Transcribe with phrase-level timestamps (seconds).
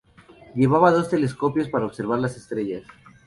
[0.55, 2.81] Llevaba dos telescopios para observar las estrellas.